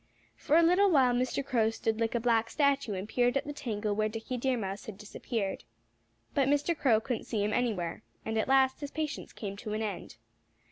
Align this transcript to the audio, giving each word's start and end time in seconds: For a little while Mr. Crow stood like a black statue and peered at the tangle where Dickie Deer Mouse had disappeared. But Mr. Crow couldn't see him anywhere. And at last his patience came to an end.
For 0.35 0.57
a 0.57 0.63
little 0.63 0.89
while 0.89 1.13
Mr. 1.13 1.45
Crow 1.45 1.69
stood 1.69 1.99
like 1.99 2.15
a 2.15 2.19
black 2.19 2.49
statue 2.49 2.93
and 2.95 3.07
peered 3.07 3.37
at 3.37 3.45
the 3.45 3.53
tangle 3.53 3.93
where 3.93 4.09
Dickie 4.09 4.35
Deer 4.35 4.57
Mouse 4.57 4.85
had 4.87 4.97
disappeared. 4.97 5.63
But 6.33 6.47
Mr. 6.49 6.75
Crow 6.75 6.99
couldn't 6.99 7.25
see 7.25 7.43
him 7.43 7.53
anywhere. 7.53 8.01
And 8.25 8.35
at 8.39 8.47
last 8.47 8.79
his 8.79 8.89
patience 8.89 9.31
came 9.31 9.55
to 9.57 9.73
an 9.73 9.83
end. 9.83 10.17